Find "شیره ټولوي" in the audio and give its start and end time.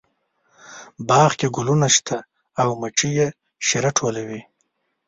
3.65-4.41